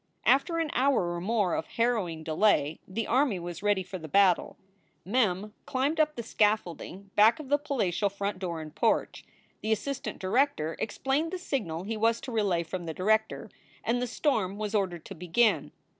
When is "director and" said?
12.95-14.01